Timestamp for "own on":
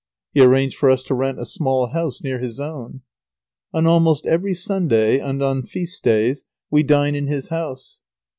2.59-3.85